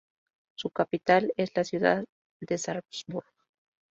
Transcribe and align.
Su 0.57 0.71
capital 0.71 1.31
es 1.37 1.55
la 1.55 1.63
ciudad 1.63 2.03
de 2.41 2.57
Sarpsborg. 2.57 3.27